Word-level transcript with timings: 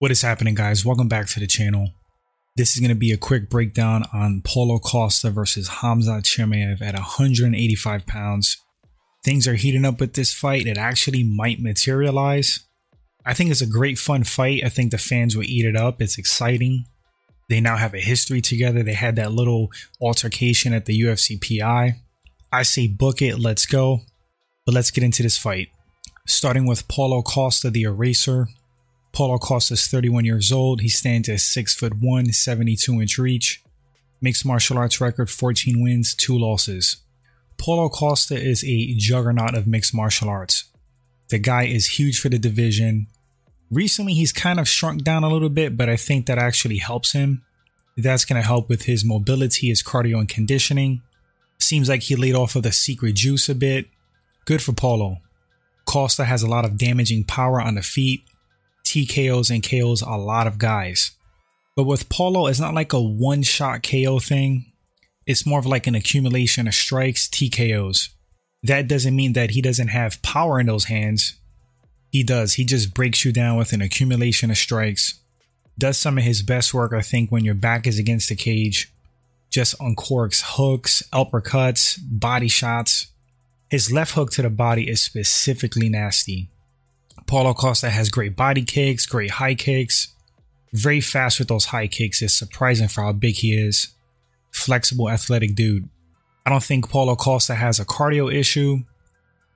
What 0.00 0.12
is 0.12 0.22
happening, 0.22 0.54
guys? 0.54 0.84
Welcome 0.84 1.08
back 1.08 1.26
to 1.26 1.40
the 1.40 1.48
channel. 1.48 1.88
This 2.56 2.74
is 2.74 2.78
going 2.78 2.90
to 2.90 2.94
be 2.94 3.10
a 3.10 3.16
quick 3.16 3.50
breakdown 3.50 4.04
on 4.14 4.42
Paulo 4.44 4.78
Costa 4.78 5.28
versus 5.28 5.66
Hamza 5.66 6.20
Chimaev 6.22 6.80
at 6.80 6.94
185 6.94 8.06
pounds. 8.06 8.58
Things 9.24 9.48
are 9.48 9.56
heating 9.56 9.84
up 9.84 9.98
with 9.98 10.14
this 10.14 10.32
fight. 10.32 10.68
It 10.68 10.78
actually 10.78 11.24
might 11.24 11.60
materialize. 11.60 12.60
I 13.26 13.34
think 13.34 13.50
it's 13.50 13.60
a 13.60 13.66
great 13.66 13.98
fun 13.98 14.22
fight. 14.22 14.62
I 14.64 14.68
think 14.68 14.92
the 14.92 14.98
fans 14.98 15.36
will 15.36 15.42
eat 15.42 15.64
it 15.64 15.74
up. 15.74 16.00
It's 16.00 16.16
exciting. 16.16 16.84
They 17.48 17.60
now 17.60 17.76
have 17.76 17.92
a 17.92 17.98
history 17.98 18.40
together. 18.40 18.84
They 18.84 18.94
had 18.94 19.16
that 19.16 19.32
little 19.32 19.72
altercation 20.00 20.72
at 20.72 20.86
the 20.86 21.00
UFC 21.00 21.40
PI. 21.40 22.00
I 22.52 22.62
say 22.62 22.86
book 22.86 23.20
it, 23.20 23.40
let's 23.40 23.66
go. 23.66 24.02
But 24.64 24.76
let's 24.76 24.92
get 24.92 25.02
into 25.02 25.24
this 25.24 25.38
fight. 25.38 25.70
Starting 26.24 26.68
with 26.68 26.86
Paulo 26.86 27.20
Costa, 27.20 27.68
the 27.68 27.82
Eraser. 27.82 28.46
Paulo 29.12 29.38
Costa 29.38 29.74
is 29.74 29.86
31 29.86 30.24
years 30.24 30.52
old. 30.52 30.80
He 30.80 30.88
stands 30.88 31.28
at 31.28 31.40
6 31.40 31.74
foot 31.74 31.94
1, 32.00 32.32
72 32.32 33.00
inch 33.00 33.18
reach. 33.18 33.62
Mixed 34.20 34.44
martial 34.44 34.78
arts 34.78 35.00
record 35.00 35.30
14 35.30 35.82
wins, 35.82 36.14
2 36.14 36.36
losses. 36.38 36.98
Paulo 37.56 37.88
Costa 37.88 38.36
is 38.36 38.64
a 38.64 38.94
juggernaut 38.94 39.54
of 39.54 39.66
mixed 39.66 39.94
martial 39.94 40.28
arts. 40.28 40.70
The 41.28 41.38
guy 41.38 41.64
is 41.64 41.98
huge 41.98 42.20
for 42.20 42.28
the 42.28 42.38
division. 42.38 43.06
Recently, 43.70 44.14
he's 44.14 44.32
kind 44.32 44.58
of 44.58 44.68
shrunk 44.68 45.02
down 45.04 45.24
a 45.24 45.28
little 45.28 45.50
bit, 45.50 45.76
but 45.76 45.88
I 45.88 45.96
think 45.96 46.26
that 46.26 46.38
actually 46.38 46.78
helps 46.78 47.12
him. 47.12 47.42
That's 47.96 48.24
going 48.24 48.40
to 48.40 48.46
help 48.46 48.68
with 48.68 48.84
his 48.84 49.04
mobility, 49.04 49.68
his 49.68 49.82
cardio, 49.82 50.18
and 50.20 50.28
conditioning. 50.28 51.02
Seems 51.58 51.88
like 51.88 52.02
he 52.04 52.16
laid 52.16 52.34
off 52.34 52.56
of 52.56 52.62
the 52.62 52.72
secret 52.72 53.16
juice 53.16 53.48
a 53.48 53.54
bit. 53.54 53.86
Good 54.44 54.62
for 54.62 54.72
Paulo. 54.72 55.18
Costa 55.84 56.24
has 56.24 56.42
a 56.42 56.48
lot 56.48 56.64
of 56.64 56.78
damaging 56.78 57.24
power 57.24 57.60
on 57.60 57.74
the 57.74 57.82
feet, 57.82 58.22
TKOs 58.88 59.50
and 59.50 59.62
KOs 59.62 60.02
a 60.02 60.16
lot 60.16 60.46
of 60.46 60.58
guys. 60.58 61.12
But 61.76 61.84
with 61.84 62.08
Paulo, 62.08 62.46
it's 62.46 62.58
not 62.58 62.74
like 62.74 62.92
a 62.92 63.00
one 63.00 63.42
shot 63.42 63.82
KO 63.82 64.18
thing. 64.18 64.72
It's 65.26 65.46
more 65.46 65.58
of 65.58 65.66
like 65.66 65.86
an 65.86 65.94
accumulation 65.94 66.66
of 66.66 66.74
strikes, 66.74 67.28
TKOs. 67.28 68.08
That 68.62 68.88
doesn't 68.88 69.14
mean 69.14 69.34
that 69.34 69.50
he 69.50 69.62
doesn't 69.62 69.88
have 69.88 70.22
power 70.22 70.58
in 70.58 70.66
those 70.66 70.84
hands. 70.84 71.36
He 72.10 72.22
does. 72.22 72.54
He 72.54 72.64
just 72.64 72.94
breaks 72.94 73.24
you 73.24 73.32
down 73.32 73.58
with 73.58 73.72
an 73.72 73.82
accumulation 73.82 74.50
of 74.50 74.56
strikes. 74.56 75.20
Does 75.78 75.98
some 75.98 76.18
of 76.18 76.24
his 76.24 76.42
best 76.42 76.72
work, 76.74 76.92
I 76.92 77.02
think, 77.02 77.30
when 77.30 77.44
your 77.44 77.54
back 77.54 77.86
is 77.86 77.98
against 77.98 78.30
the 78.30 78.34
cage. 78.34 78.92
Just 79.50 79.78
uncorks 79.78 80.42
hooks, 80.44 81.02
uppercuts, 81.12 81.98
body 82.02 82.48
shots. 82.48 83.08
His 83.70 83.92
left 83.92 84.14
hook 84.14 84.30
to 84.32 84.42
the 84.42 84.50
body 84.50 84.88
is 84.88 85.02
specifically 85.02 85.88
nasty. 85.88 86.48
Paulo 87.28 87.52
Costa 87.52 87.90
has 87.90 88.08
great 88.08 88.34
body 88.34 88.64
kicks, 88.64 89.04
great 89.04 89.32
high 89.32 89.54
kicks. 89.54 90.14
Very 90.72 91.02
fast 91.02 91.38
with 91.38 91.48
those 91.48 91.66
high 91.66 91.86
kicks. 91.86 92.22
It's 92.22 92.34
surprising 92.34 92.88
for 92.88 93.02
how 93.02 93.12
big 93.12 93.36
he 93.36 93.54
is. 93.54 93.94
Flexible, 94.50 95.10
athletic 95.10 95.54
dude. 95.54 95.88
I 96.46 96.50
don't 96.50 96.62
think 96.62 96.88
Paulo 96.88 97.16
Costa 97.16 97.54
has 97.54 97.78
a 97.78 97.84
cardio 97.84 98.32
issue. 98.32 98.78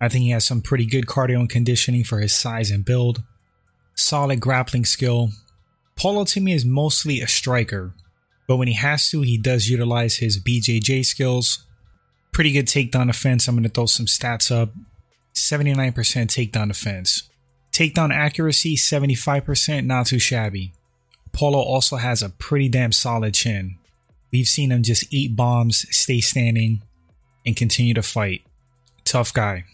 I 0.00 0.11
think 0.11 0.25
he 0.25 0.31
has 0.31 0.45
some 0.45 0.61
pretty 0.61 0.84
good 0.84 1.06
cardio 1.06 1.41
and 1.41 1.48
conditioning 1.48 2.05
for 2.05 2.20
his 2.20 2.34
size 2.34 2.70
and 2.70 2.84
build. 2.84 3.23
Solid 3.95 4.41
grappling 4.41 4.84
skill. 4.84 5.31
Paulo 5.97 6.25
to 6.27 6.41
me 6.41 6.53
is 6.53 6.67
mostly 6.67 7.20
a 7.20 7.27
striker, 7.27 7.95
but 8.47 8.56
when 8.56 8.69
he 8.69 8.75
has 8.75 9.09
to, 9.11 9.23
he 9.23 9.39
does 9.39 9.69
utilize 9.70 10.17
his 10.17 10.39
BJJ 10.39 11.06
skills. 11.06 11.65
Pretty 12.33 12.53
good 12.53 12.67
takedown 12.67 13.06
defense. 13.06 13.48
I'm 13.48 13.55
going 13.55 13.65
to 13.65 13.70
throw 13.70 13.87
some 13.87 14.06
stats 14.06 14.50
up. 14.55 14.73
79% 15.34 15.94
takedown 15.94 16.69
defense. 16.69 17.31
Takedown 17.72 18.12
accuracy, 18.15 18.77
75%, 18.77 19.87
not 19.87 20.06
too 20.06 20.19
shabby. 20.19 20.72
Paulo 21.33 21.59
also 21.59 21.97
has 21.97 22.22
a 22.22 22.28
pretty 22.28 22.69
damn 22.69 22.93
solid 22.93 23.33
chin. 23.34 23.78
We've 24.31 24.47
seen 24.47 24.71
him 24.71 24.83
just 24.83 25.12
eat 25.12 25.34
bombs, 25.34 25.87
stay 25.91 26.21
standing, 26.21 26.83
and 27.47 27.56
continue 27.56 27.94
to 27.94 28.03
fight. 28.03 28.43
Tough 29.05 29.33
guy. 29.33 29.65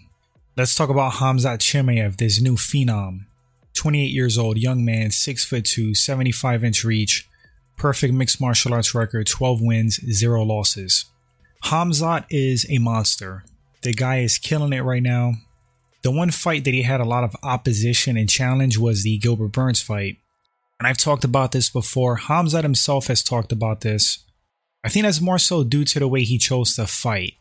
Let's 0.57 0.75
talk 0.75 0.91
about 0.91 1.15
Khamzat 1.15 1.59
Chimaev, 1.59 2.17
this 2.17 2.41
new 2.41 2.55
phenom. 2.55 3.27
28 3.75 4.07
years 4.07 4.39
old, 4.39 4.59
young 4.59 4.85
man, 4.85 5.11
6 5.11 5.45
foot 5.45 5.65
2, 5.65 5.95
75 5.95 6.65
inch 6.65 6.85
reach, 6.85 7.29
perfect 7.77 8.13
mixed 8.13 8.41
martial 8.41 8.75
arts 8.75 8.95
record, 8.95 9.27
12 9.27 9.61
wins, 9.63 10.01
0 10.11 10.43
losses. 10.43 11.05
Khamzat 11.65 12.25
is 12.31 12.67
a 12.69 12.79
monster. 12.79 13.45
The 13.83 13.95
guy 13.95 14.19
is 14.21 14.39
killing 14.39 14.73
it 14.73 14.81
right 14.81 15.03
now. 15.03 15.35
The 16.03 16.11
one 16.11 16.31
fight 16.31 16.65
that 16.65 16.75
he 16.75 16.83
had 16.83 17.01
a 17.01 17.05
lot 17.05 17.25
of 17.25 17.37
opposition 17.43 18.17
and 18.17 18.29
challenge 18.29 18.79
was 18.79 19.03
the 19.03 19.19
Gilbert 19.19 19.49
Burns 19.49 19.83
fight. 19.83 20.19
And 20.79 20.87
I've 20.87 20.97
talked 20.97 21.25
about 21.25 21.53
this 21.53 21.71
before. 21.71 22.19
Khamzat 22.19 22.63
himself 22.63 23.09
has 23.09 23.23
talked 23.23 23.51
about 23.51 23.81
this. 23.81 24.25
I 24.85 24.89
think 24.89 25.05
that's 25.05 25.21
more 25.21 25.39
so 25.39 25.65
due 25.65 25.85
to 25.85 25.99
the 25.99 26.07
way 26.07 26.23
he 26.23 26.39
chose 26.39 26.77
to 26.77 26.87
fight. 26.87 27.35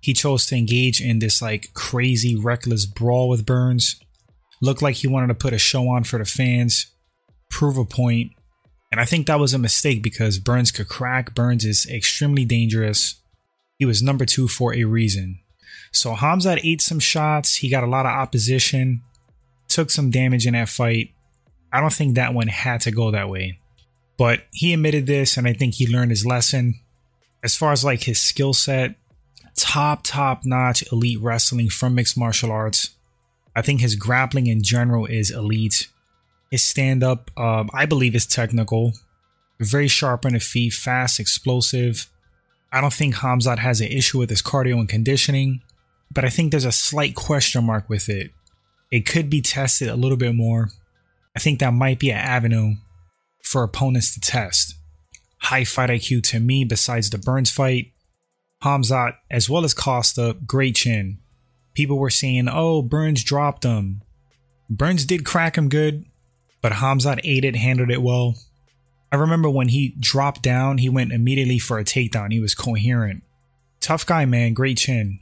He 0.00 0.12
chose 0.12 0.44
to 0.46 0.56
engage 0.56 1.00
in 1.00 1.18
this 1.18 1.40
like 1.40 1.72
crazy, 1.72 2.36
reckless 2.36 2.84
brawl 2.84 3.30
with 3.30 3.46
Burns. 3.46 3.98
Looked 4.60 4.82
like 4.82 4.96
he 4.96 5.08
wanted 5.08 5.28
to 5.28 5.34
put 5.34 5.54
a 5.54 5.58
show 5.58 5.88
on 5.88 6.04
for 6.04 6.18
the 6.18 6.26
fans, 6.26 6.86
prove 7.50 7.78
a 7.78 7.86
point. 7.86 8.32
And 8.92 9.00
I 9.00 9.06
think 9.06 9.26
that 9.26 9.40
was 9.40 9.54
a 9.54 9.58
mistake 9.58 10.02
because 10.02 10.38
Burns 10.38 10.70
could 10.70 10.88
crack. 10.88 11.34
Burns 11.34 11.64
is 11.64 11.86
extremely 11.90 12.44
dangerous. 12.44 13.20
He 13.78 13.86
was 13.86 14.02
number 14.02 14.26
two 14.26 14.46
for 14.46 14.74
a 14.74 14.84
reason. 14.84 15.40
So 15.94 16.14
Khamzat 16.14 16.60
ate 16.64 16.82
some 16.82 16.98
shots. 16.98 17.54
He 17.54 17.70
got 17.70 17.84
a 17.84 17.88
lot 17.88 18.04
of 18.04 18.10
opposition, 18.10 19.02
took 19.68 19.90
some 19.90 20.10
damage 20.10 20.44
in 20.44 20.54
that 20.54 20.68
fight. 20.68 21.10
I 21.72 21.80
don't 21.80 21.92
think 21.92 22.16
that 22.16 22.34
one 22.34 22.48
had 22.48 22.80
to 22.82 22.90
go 22.90 23.12
that 23.12 23.28
way. 23.28 23.60
But 24.16 24.42
he 24.52 24.74
admitted 24.74 25.06
this, 25.06 25.36
and 25.36 25.46
I 25.46 25.52
think 25.52 25.74
he 25.74 25.86
learned 25.86 26.10
his 26.10 26.26
lesson. 26.26 26.80
As 27.44 27.56
far 27.56 27.70
as 27.70 27.84
like 27.84 28.02
his 28.02 28.20
skill 28.20 28.54
set, 28.54 28.96
top, 29.56 30.00
top 30.02 30.44
notch 30.44 30.84
elite 30.90 31.20
wrestling 31.20 31.68
from 31.68 31.94
mixed 31.94 32.18
martial 32.18 32.50
arts. 32.50 32.90
I 33.54 33.62
think 33.62 33.80
his 33.80 33.94
grappling 33.94 34.48
in 34.48 34.64
general 34.64 35.06
is 35.06 35.30
elite. 35.30 35.88
His 36.50 36.64
stand 36.64 37.04
up, 37.04 37.30
uh, 37.36 37.64
I 37.72 37.86
believe, 37.86 38.16
is 38.16 38.26
technical. 38.26 38.94
Very 39.60 39.86
sharp 39.86 40.26
on 40.26 40.32
the 40.32 40.40
feet, 40.40 40.72
fast, 40.72 41.20
explosive. 41.20 42.10
I 42.72 42.80
don't 42.80 42.92
think 42.92 43.16
Khamzat 43.16 43.58
has 43.58 43.80
an 43.80 43.88
issue 43.88 44.18
with 44.18 44.30
his 44.30 44.42
cardio 44.42 44.80
and 44.80 44.88
conditioning 44.88 45.62
but 46.12 46.24
I 46.24 46.28
think 46.28 46.50
there's 46.50 46.64
a 46.64 46.72
slight 46.72 47.14
question 47.14 47.64
mark 47.64 47.88
with 47.88 48.08
it. 48.08 48.30
It 48.90 49.06
could 49.06 49.28
be 49.28 49.40
tested 49.40 49.88
a 49.88 49.96
little 49.96 50.16
bit 50.16 50.34
more. 50.34 50.70
I 51.36 51.40
think 51.40 51.58
that 51.58 51.72
might 51.72 51.98
be 51.98 52.10
an 52.10 52.18
avenue 52.18 52.74
for 53.42 53.62
opponents 53.62 54.14
to 54.14 54.20
test. 54.20 54.76
High 55.38 55.64
fight 55.64 55.90
IQ 55.90 56.22
to 56.30 56.40
me, 56.40 56.64
besides 56.64 57.10
the 57.10 57.18
Burns 57.18 57.50
fight, 57.50 57.92
Khamzat, 58.62 59.16
as 59.30 59.50
well 59.50 59.64
as 59.64 59.74
Costa, 59.74 60.36
great 60.46 60.76
chin. 60.76 61.18
People 61.74 61.98
were 61.98 62.10
saying, 62.10 62.48
oh, 62.48 62.82
Burns 62.82 63.22
dropped 63.22 63.64
him. 63.64 64.02
Burns 64.70 65.04
did 65.04 65.26
crack 65.26 65.58
him 65.58 65.68
good, 65.68 66.06
but 66.62 66.72
Khamzat 66.72 67.20
ate 67.24 67.44
it, 67.44 67.56
handled 67.56 67.90
it 67.90 68.00
well. 68.00 68.36
I 69.12 69.16
remember 69.16 69.50
when 69.50 69.68
he 69.68 69.94
dropped 70.00 70.42
down, 70.42 70.78
he 70.78 70.88
went 70.88 71.12
immediately 71.12 71.58
for 71.58 71.78
a 71.78 71.84
takedown. 71.84 72.32
He 72.32 72.40
was 72.40 72.54
coherent. 72.54 73.22
Tough 73.80 74.06
guy, 74.06 74.24
man, 74.24 74.54
great 74.54 74.78
chin. 74.78 75.20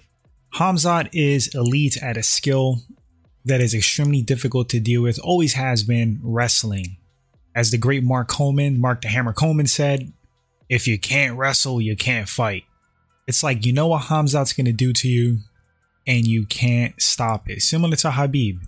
Khamzat 0.54 1.08
is 1.12 1.54
elite 1.54 1.96
at 2.02 2.16
a 2.16 2.22
skill 2.22 2.82
that 3.44 3.60
is 3.60 3.74
extremely 3.74 4.22
difficult 4.22 4.68
to 4.70 4.80
deal 4.80 5.02
with, 5.02 5.18
always 5.18 5.54
has 5.54 5.82
been 5.82 6.20
wrestling. 6.22 6.96
As 7.54 7.70
the 7.70 7.78
great 7.78 8.02
Mark 8.04 8.28
Coleman, 8.28 8.80
Mark 8.80 9.02
the 9.02 9.08
Hammer 9.08 9.32
Coleman 9.32 9.66
said, 9.66 10.12
if 10.68 10.86
you 10.86 10.98
can't 10.98 11.36
wrestle, 11.36 11.80
you 11.80 11.96
can't 11.96 12.28
fight. 12.28 12.64
It's 13.26 13.42
like 13.42 13.66
you 13.66 13.72
know 13.72 13.88
what 13.88 14.04
Khamzat's 14.04 14.52
gonna 14.52 14.72
do 14.72 14.92
to 14.94 15.08
you, 15.08 15.38
and 16.06 16.26
you 16.26 16.46
can't 16.46 17.00
stop 17.00 17.48
it. 17.48 17.62
Similar 17.62 17.96
to 17.96 18.08
Khabib. 18.08 18.60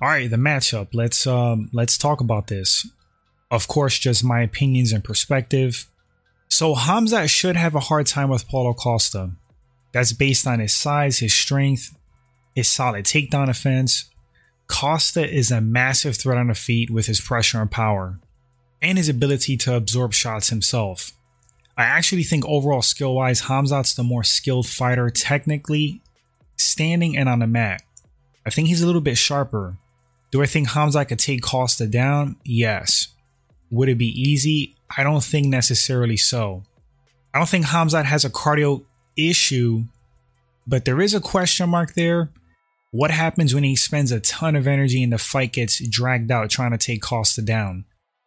All 0.00 0.08
right, 0.08 0.30
the 0.30 0.36
matchup. 0.36 0.88
Let's 0.94 1.26
um 1.26 1.70
let's 1.72 1.98
talk 1.98 2.20
about 2.20 2.46
this. 2.46 2.88
Of 3.50 3.68
course, 3.68 3.98
just 3.98 4.24
my 4.24 4.40
opinions 4.40 4.92
and 4.92 5.04
perspective. 5.04 5.86
So 6.58 6.74
Khamzat 6.74 7.30
should 7.30 7.54
have 7.54 7.76
a 7.76 7.86
hard 7.88 8.08
time 8.08 8.30
with 8.30 8.48
Paulo 8.48 8.74
Costa. 8.74 9.30
That's 9.92 10.12
based 10.12 10.44
on 10.44 10.58
his 10.58 10.74
size, 10.74 11.20
his 11.20 11.32
strength, 11.32 11.96
his 12.52 12.68
solid 12.68 13.04
takedown 13.04 13.48
offense. 13.48 14.10
Costa 14.66 15.24
is 15.24 15.52
a 15.52 15.60
massive 15.60 16.16
threat 16.16 16.36
on 16.36 16.48
the 16.48 16.56
feet 16.56 16.90
with 16.90 17.06
his 17.06 17.20
pressure 17.20 17.60
and 17.60 17.70
power, 17.70 18.18
and 18.82 18.98
his 18.98 19.08
ability 19.08 19.56
to 19.58 19.76
absorb 19.76 20.12
shots 20.12 20.48
himself. 20.48 21.12
I 21.76 21.84
actually 21.84 22.24
think 22.24 22.44
overall 22.44 22.82
skill 22.82 23.14
wise, 23.14 23.42
Khamzat's 23.42 23.94
the 23.94 24.02
more 24.02 24.24
skilled 24.24 24.66
fighter 24.66 25.10
technically, 25.10 26.02
standing 26.56 27.16
and 27.16 27.28
on 27.28 27.38
the 27.38 27.46
mat. 27.46 27.82
I 28.44 28.50
think 28.50 28.66
he's 28.66 28.82
a 28.82 28.86
little 28.86 29.00
bit 29.00 29.16
sharper. 29.16 29.76
Do 30.32 30.42
I 30.42 30.46
think 30.46 30.70
Khamzat 30.70 31.06
could 31.06 31.20
take 31.20 31.40
Costa 31.40 31.86
down? 31.86 32.34
Yes. 32.44 33.14
Would 33.70 33.90
it 33.90 33.98
be 33.98 34.08
easy? 34.08 34.74
I 34.96 35.02
don't 35.02 35.22
think 35.22 35.46
necessarily 35.46 36.16
so. 36.16 36.64
I 37.34 37.38
don't 37.38 37.48
think 37.48 37.66
Khamzat 37.66 38.04
has 38.04 38.24
a 38.24 38.30
cardio 38.30 38.84
issue, 39.16 39.84
but 40.66 40.84
there 40.84 41.00
is 41.00 41.14
a 41.14 41.20
question 41.20 41.68
mark 41.68 41.94
there. 41.94 42.30
What 42.90 43.10
happens 43.10 43.54
when 43.54 43.64
he 43.64 43.76
spends 43.76 44.10
a 44.12 44.20
ton 44.20 44.56
of 44.56 44.66
energy 44.66 45.02
and 45.02 45.12
the 45.12 45.18
fight 45.18 45.52
gets 45.52 45.86
dragged 45.86 46.30
out 46.30 46.48
trying 46.48 46.70
to 46.70 46.78
take 46.78 47.02
Costa 47.02 47.42
down 47.42 47.84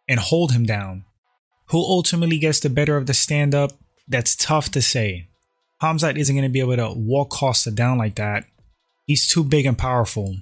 and 0.08 0.20
hold 0.20 0.52
him 0.52 0.64
down? 0.64 1.04
Who 1.66 1.78
ultimately 1.78 2.38
gets 2.38 2.60
the 2.60 2.70
better 2.70 2.96
of 2.96 3.06
the 3.06 3.14
stand 3.14 3.54
up? 3.54 3.72
That's 4.06 4.36
tough 4.36 4.70
to 4.72 4.82
say. 4.82 5.28
Khamzat 5.82 6.16
isn't 6.16 6.34
going 6.34 6.48
to 6.48 6.52
be 6.52 6.60
able 6.60 6.76
to 6.76 6.92
walk 6.94 7.30
Costa 7.30 7.72
down 7.72 7.98
like 7.98 8.14
that. 8.14 8.44
He's 9.06 9.26
too 9.26 9.42
big 9.42 9.66
and 9.66 9.76
powerful. 9.76 10.36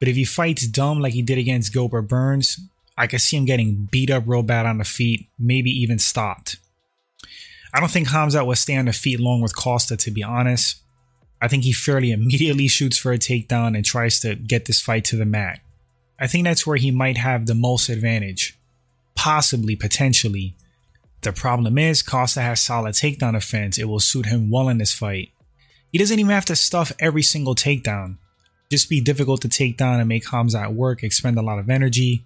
But 0.00 0.08
if 0.08 0.16
he 0.16 0.24
fights 0.24 0.66
dumb 0.66 1.00
like 1.00 1.12
he 1.12 1.22
did 1.22 1.38
against 1.38 1.72
Gilbert 1.72 2.02
Burns, 2.02 2.58
I 2.96 3.06
could 3.06 3.20
see 3.20 3.36
him 3.36 3.44
getting 3.44 3.88
beat 3.90 4.10
up 4.10 4.24
real 4.26 4.42
bad 4.42 4.66
on 4.66 4.78
the 4.78 4.84
feet, 4.84 5.28
maybe 5.38 5.70
even 5.70 5.98
stopped. 5.98 6.56
I 7.74 7.80
don't 7.80 7.90
think 7.90 8.08
Khamzat 8.08 8.46
will 8.46 8.54
stay 8.54 8.76
on 8.76 8.84
the 8.84 8.92
feet 8.92 9.18
long 9.18 9.40
with 9.40 9.56
Costa, 9.56 9.96
to 9.96 10.10
be 10.10 10.22
honest. 10.22 10.82
I 11.40 11.48
think 11.48 11.64
he 11.64 11.72
fairly 11.72 12.12
immediately 12.12 12.68
shoots 12.68 12.98
for 12.98 13.12
a 13.12 13.18
takedown 13.18 13.74
and 13.74 13.84
tries 13.84 14.20
to 14.20 14.34
get 14.34 14.66
this 14.66 14.80
fight 14.80 15.04
to 15.06 15.16
the 15.16 15.24
mat. 15.24 15.60
I 16.20 16.26
think 16.26 16.44
that's 16.44 16.66
where 16.66 16.76
he 16.76 16.90
might 16.90 17.16
have 17.16 17.46
the 17.46 17.54
most 17.54 17.88
advantage. 17.88 18.58
Possibly, 19.14 19.74
potentially. 19.74 20.54
The 21.22 21.32
problem 21.32 21.78
is, 21.78 22.02
Costa 22.02 22.42
has 22.42 22.60
solid 22.60 22.94
takedown 22.94 23.36
offense. 23.36 23.78
It 23.78 23.88
will 23.88 24.00
suit 24.00 24.26
him 24.26 24.50
well 24.50 24.68
in 24.68 24.78
this 24.78 24.92
fight. 24.92 25.30
He 25.90 25.98
doesn't 25.98 26.18
even 26.18 26.30
have 26.30 26.44
to 26.46 26.56
stuff 26.56 26.92
every 26.98 27.22
single 27.22 27.54
takedown 27.54 28.18
just 28.72 28.88
be 28.88 29.02
difficult 29.02 29.42
to 29.42 29.50
take 29.50 29.76
down 29.76 30.00
and 30.00 30.08
make 30.08 30.24
Khamzat 30.24 30.72
work, 30.72 31.02
expend 31.02 31.36
a 31.38 31.42
lot 31.42 31.58
of 31.58 31.68
energy. 31.68 32.24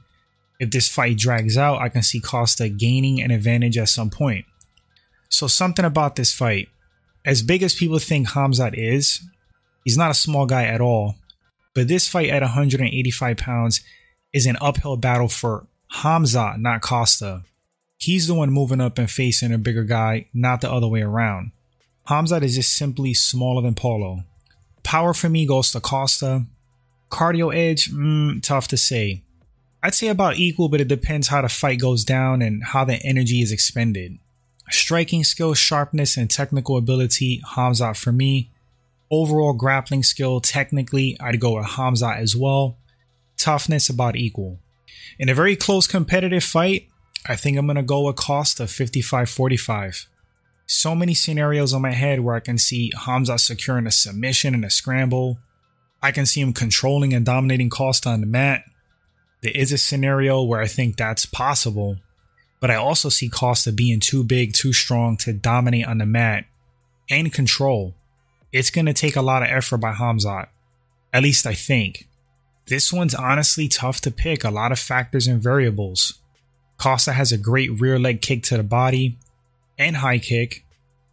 If 0.58 0.70
this 0.70 0.88
fight 0.88 1.18
drags 1.18 1.56
out, 1.56 1.80
I 1.80 1.88
can 1.88 2.02
see 2.02 2.20
Costa 2.20 2.68
gaining 2.68 3.20
an 3.20 3.30
advantage 3.30 3.76
at 3.76 3.88
some 3.88 4.10
point. 4.10 4.46
So 5.28 5.46
something 5.46 5.84
about 5.84 6.16
this 6.16 6.32
fight. 6.32 6.68
As 7.24 7.42
big 7.42 7.62
as 7.62 7.74
people 7.74 7.98
think 7.98 8.28
Khamzat 8.28 8.74
is, 8.74 9.20
he's 9.84 9.98
not 9.98 10.10
a 10.10 10.14
small 10.14 10.46
guy 10.46 10.64
at 10.64 10.80
all. 10.80 11.16
But 11.74 11.88
this 11.88 12.08
fight 12.08 12.30
at 12.30 12.42
185 12.42 13.36
pounds 13.36 13.82
is 14.32 14.46
an 14.46 14.56
uphill 14.60 14.96
battle 14.96 15.28
for 15.28 15.66
Khamzat, 15.92 16.58
not 16.58 16.80
Costa. 16.80 17.42
He's 17.98 18.26
the 18.26 18.34
one 18.34 18.50
moving 18.50 18.80
up 18.80 18.98
and 18.98 19.10
facing 19.10 19.52
a 19.52 19.58
bigger 19.58 19.84
guy, 19.84 20.26
not 20.32 20.60
the 20.60 20.70
other 20.70 20.88
way 20.88 21.02
around. 21.02 21.52
Khamzat 22.08 22.42
is 22.42 22.54
just 22.54 22.74
simply 22.74 23.14
smaller 23.14 23.62
than 23.62 23.74
Paulo. 23.74 24.24
Power 24.84 25.12
for 25.12 25.28
me 25.28 25.46
goes 25.46 25.72
to 25.72 25.80
Costa. 25.80 26.46
Cardio 27.10 27.54
edge, 27.54 27.90
mm, 27.90 28.42
tough 28.42 28.68
to 28.68 28.76
say. 28.76 29.22
I'd 29.86 29.94
say 29.94 30.08
about 30.08 30.36
equal, 30.36 30.68
but 30.68 30.80
it 30.80 30.88
depends 30.88 31.28
how 31.28 31.42
the 31.42 31.48
fight 31.48 31.78
goes 31.78 32.04
down 32.04 32.42
and 32.42 32.64
how 32.64 32.84
the 32.84 33.00
energy 33.04 33.40
is 33.40 33.52
expended. 33.52 34.18
Striking 34.68 35.22
skill, 35.22 35.54
sharpness, 35.54 36.16
and 36.16 36.28
technical 36.28 36.76
ability, 36.76 37.40
Hamza 37.54 37.94
for 37.94 38.10
me. 38.10 38.50
Overall 39.12 39.52
grappling 39.52 40.02
skill, 40.02 40.40
technically, 40.40 41.16
I'd 41.20 41.38
go 41.38 41.56
with 41.56 41.66
Hamza 41.66 42.08
as 42.08 42.34
well. 42.34 42.78
Toughness, 43.36 43.88
about 43.88 44.16
equal. 44.16 44.58
In 45.20 45.28
a 45.28 45.34
very 45.34 45.54
close 45.54 45.86
competitive 45.86 46.42
fight, 46.42 46.88
I 47.28 47.36
think 47.36 47.56
I'm 47.56 47.66
going 47.66 47.76
to 47.76 47.84
go 47.84 48.02
with 48.02 48.16
Costa 48.16 48.66
55 48.66 49.30
45 49.30 50.08
so 50.66 50.96
many 50.96 51.14
scenarios 51.14 51.72
on 51.72 51.82
my 51.82 51.92
head 51.92 52.18
where 52.18 52.34
I 52.34 52.40
can 52.40 52.58
see 52.58 52.90
Hamza 53.06 53.38
securing 53.38 53.86
a 53.86 53.92
submission 53.92 54.52
and 54.52 54.64
a 54.64 54.70
scramble. 54.70 55.38
I 56.02 56.10
can 56.10 56.26
see 56.26 56.40
him 56.40 56.52
controlling 56.52 57.14
and 57.14 57.24
dominating 57.24 57.70
Costa 57.70 58.08
on 58.08 58.20
the 58.20 58.26
mat. 58.26 58.64
There 59.42 59.52
is 59.54 59.72
a 59.72 59.78
scenario 59.78 60.42
where 60.42 60.60
I 60.60 60.66
think 60.66 60.96
that's 60.96 61.26
possible, 61.26 61.98
but 62.60 62.70
I 62.70 62.76
also 62.76 63.08
see 63.08 63.28
Costa 63.28 63.72
being 63.72 64.00
too 64.00 64.24
big, 64.24 64.54
too 64.54 64.72
strong 64.72 65.16
to 65.18 65.32
dominate 65.32 65.86
on 65.86 65.98
the 65.98 66.06
mat 66.06 66.46
and 67.10 67.32
control. 67.32 67.94
It's 68.52 68.70
going 68.70 68.86
to 68.86 68.94
take 68.94 69.16
a 69.16 69.22
lot 69.22 69.42
of 69.42 69.48
effort 69.50 69.78
by 69.78 69.92
Khamzat, 69.92 70.48
At 71.12 71.22
least 71.22 71.46
I 71.46 71.54
think. 71.54 72.08
This 72.66 72.92
one's 72.92 73.14
honestly 73.14 73.68
tough 73.68 74.00
to 74.00 74.10
pick, 74.10 74.42
a 74.42 74.50
lot 74.50 74.72
of 74.72 74.78
factors 74.78 75.26
and 75.26 75.40
variables. 75.40 76.14
Costa 76.78 77.12
has 77.12 77.30
a 77.30 77.38
great 77.38 77.80
rear 77.80 77.98
leg 77.98 78.20
kick 78.20 78.42
to 78.44 78.56
the 78.56 78.62
body, 78.62 79.18
and 79.78 79.98
high 79.98 80.18
kick, 80.18 80.64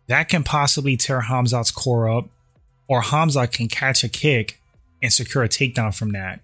that 0.07 0.29
can 0.29 0.43
possibly 0.43 0.97
tear 0.97 1.21
Khamzat's 1.21 1.71
core 1.71 2.09
up, 2.09 2.29
or 2.87 3.01
Khamzat 3.01 3.51
can 3.51 3.67
catch 3.67 4.03
a 4.03 4.09
kick 4.09 4.59
and 5.01 5.11
secure 5.11 5.43
a 5.43 5.49
takedown 5.49 5.95
from 5.95 6.11
that. 6.11 6.39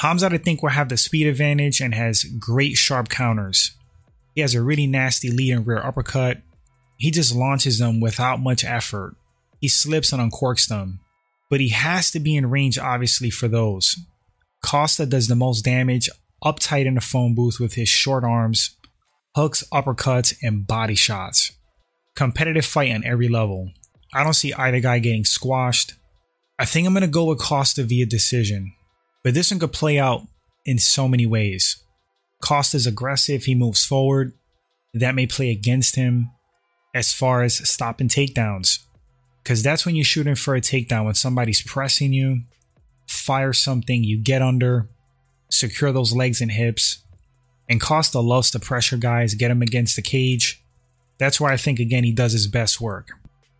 Khamzat, 0.00 0.32
I 0.32 0.38
think, 0.38 0.62
will 0.62 0.70
have 0.70 0.88
the 0.88 0.96
speed 0.96 1.26
advantage 1.26 1.80
and 1.80 1.94
has 1.94 2.24
great 2.24 2.76
sharp 2.76 3.08
counters. 3.08 3.72
He 4.34 4.40
has 4.40 4.54
a 4.54 4.62
really 4.62 4.86
nasty 4.86 5.30
lead 5.30 5.52
and 5.52 5.66
rear 5.66 5.78
uppercut. 5.78 6.38
He 6.96 7.10
just 7.10 7.34
launches 7.34 7.78
them 7.78 8.00
without 8.00 8.40
much 8.40 8.64
effort. 8.64 9.16
He 9.60 9.68
slips 9.68 10.12
and 10.12 10.20
uncorks 10.20 10.68
them, 10.68 11.00
but 11.50 11.60
he 11.60 11.68
has 11.68 12.10
to 12.12 12.20
be 12.20 12.36
in 12.36 12.50
range, 12.50 12.78
obviously, 12.78 13.30
for 13.30 13.48
those. 13.48 13.96
Costa 14.64 15.06
does 15.06 15.28
the 15.28 15.36
most 15.36 15.64
damage 15.64 16.08
uptight 16.44 16.86
in 16.86 16.94
the 16.94 17.00
phone 17.00 17.34
booth 17.34 17.58
with 17.60 17.74
his 17.74 17.88
short 17.88 18.24
arms 18.24 18.76
hooks, 19.34 19.64
uppercuts, 19.72 20.36
and 20.42 20.66
body 20.66 20.94
shots. 20.94 21.52
Competitive 22.14 22.66
fight 22.66 22.92
on 22.92 23.04
every 23.04 23.28
level. 23.28 23.70
I 24.12 24.22
don't 24.22 24.34
see 24.34 24.52
either 24.52 24.80
guy 24.80 24.98
getting 24.98 25.24
squashed. 25.24 25.94
I 26.58 26.66
think 26.66 26.86
I'm 26.86 26.92
going 26.92 27.00
to 27.00 27.06
go 27.06 27.24
with 27.24 27.38
Costa 27.38 27.82
via 27.82 28.04
decision, 28.04 28.74
but 29.22 29.34
this 29.34 29.50
one 29.50 29.60
could 29.60 29.72
play 29.72 29.98
out 29.98 30.22
in 30.64 30.78
so 30.78 31.08
many 31.08 31.26
ways. 31.26 31.82
Costa's 32.40 32.86
aggressive, 32.86 33.44
he 33.44 33.54
moves 33.54 33.84
forward. 33.84 34.32
That 34.94 35.14
may 35.14 35.26
play 35.26 35.50
against 35.50 35.96
him 35.96 36.30
as 36.94 37.12
far 37.12 37.42
as 37.42 37.68
stopping 37.68 38.08
takedowns. 38.08 38.80
Because 39.42 39.62
that's 39.62 39.86
when 39.86 39.96
you're 39.96 40.04
shooting 40.04 40.34
for 40.34 40.54
a 40.54 40.60
takedown, 40.60 41.06
when 41.06 41.14
somebody's 41.14 41.62
pressing 41.62 42.12
you, 42.12 42.42
fire 43.08 43.52
something, 43.52 44.04
you 44.04 44.18
get 44.18 44.42
under, 44.42 44.88
secure 45.50 45.92
those 45.92 46.14
legs 46.14 46.40
and 46.40 46.52
hips, 46.52 47.02
and 47.68 47.80
Costa 47.80 48.20
loves 48.20 48.50
to 48.50 48.60
pressure 48.60 48.96
guys, 48.96 49.34
get 49.34 49.50
him 49.50 49.62
against 49.62 49.96
the 49.96 50.02
cage. 50.02 50.62
That's 51.18 51.40
where 51.40 51.50
I 51.50 51.56
think, 51.56 51.78
again, 51.78 52.04
he 52.04 52.12
does 52.12 52.32
his 52.32 52.46
best 52.46 52.80
work. 52.80 53.10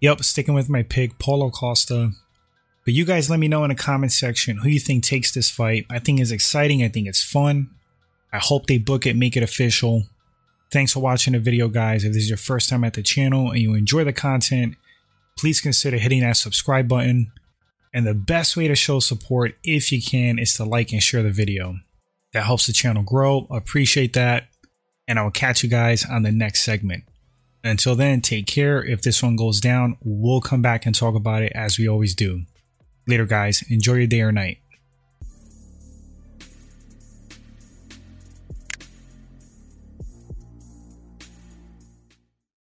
Yep, 0.01 0.23
sticking 0.23 0.55
with 0.55 0.69
my 0.69 0.83
pick, 0.83 1.19
Paulo 1.19 1.51
Costa. 1.51 2.11
But 2.85 2.95
you 2.95 3.05
guys 3.05 3.31
let 3.31 3.39
me 3.39 3.49
know 3.49 3.65
in 3.65 3.71
the 3.71 3.77
comment 3.77 4.13
section 4.13 4.59
who 4.59 4.69
you 4.69 4.81
think 4.81 5.05
takes 5.05 5.33
this 5.33 5.51
fight. 5.51 5.87
I 5.89 5.99
think 5.99 6.21
it's 6.21 6.33
exciting. 6.33 6.83
I 6.83 6.89
think 6.89 7.07
it's 7.07 7.23
fun. 7.23 7.71
I 8.33 8.39
hope 8.39 8.67
they 8.67 8.79
book 8.79 9.07
it, 9.07 9.17
make 9.17 9.37
it 9.37 9.43
official. 9.43 10.05
Thanks 10.73 10.93
for 10.93 11.01
watching 11.01 11.35
the 11.35 11.39
video, 11.39 11.69
guys. 11.69 12.03
If 12.03 12.13
this 12.13 12.25
is 12.25 12.31
your 12.31 12.39
first 12.39 12.69
time 12.69 12.83
at 12.83 12.95
the 12.95 13.03
channel 13.03 13.51
and 13.51 13.61
you 13.61 13.75
enjoy 13.75 14.05
the 14.05 14.13
content, 14.13 14.77
please 15.39 15.61
consider 15.61 15.99
hitting 15.99 16.21
that 16.21 16.37
subscribe 16.37 16.89
button. 16.89 17.31
And 17.95 18.07
the 18.07 18.15
best 18.15 18.57
way 18.57 18.69
to 18.69 18.75
show 18.75 19.01
support, 19.01 19.55
if 19.63 19.93
you 19.93 20.01
can, 20.01 20.39
is 20.39 20.55
to 20.55 20.65
like 20.65 20.93
and 20.93 21.03
share 21.03 21.23
the 21.23 21.31
video. 21.31 21.77
That 22.33 22.45
helps 22.47 22.67
the 22.67 22.73
channel 22.73 23.03
grow. 23.03 23.47
Appreciate 23.51 24.15
that. 24.15 24.45
And 25.07 25.19
I 25.19 25.23
will 25.23 25.31
catch 25.31 25.63
you 25.63 25.69
guys 25.69 26.07
on 26.07 26.23
the 26.23 26.33
next 26.33 26.63
segment. 26.63 27.05
Until 27.63 27.95
then, 27.95 28.23
take 28.23 28.47
care. 28.47 28.83
If 28.83 29.03
this 29.03 29.23
one 29.23 29.37
goes 29.37 29.61
down, 29.61 29.99
we'll 30.03 30.41
come 30.41 30.63
back 30.63 30.87
and 30.87 30.95
talk 30.95 31.15
about 31.15 31.43
it 31.43 31.53
as 31.55 31.79
we 31.79 31.87
always 31.87 32.15
do. 32.15 32.43
Later, 33.07 33.27
guys. 33.27 33.63
Enjoy 33.69 33.95
your 33.95 34.07
day 34.07 34.21
or 34.21 34.33
night. 34.33 34.62